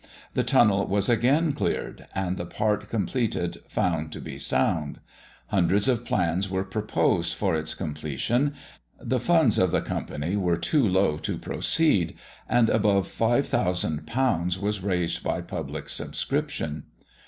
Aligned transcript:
The 0.33 0.41
Tunnel 0.41 0.87
was 0.87 1.09
again 1.09 1.51
cleared, 1.53 2.07
and 2.15 2.35
the 2.35 2.45
part 2.47 2.89
completed 2.89 3.57
found 3.67 4.11
to 4.13 4.19
be 4.19 4.39
sound. 4.39 4.99
Hundreds 5.49 5.87
of 5.87 6.05
plans 6.05 6.49
were 6.49 6.63
proposed 6.63 7.35
for 7.35 7.53
its 7.55 7.75
completion; 7.75 8.55
the 8.99 9.19
funds 9.19 9.59
of 9.59 9.69
the 9.69 9.81
company 9.83 10.35
were 10.35 10.57
too 10.57 10.87
low 10.89 11.19
to 11.19 11.37
proceed, 11.37 12.15
and 12.49 12.67
above 12.67 13.07
5000_l._ 13.07 14.57
was 14.59 14.81
raised 14.81 15.23
by 15.23 15.39
public 15.39 15.87
subscription. 15.87 16.85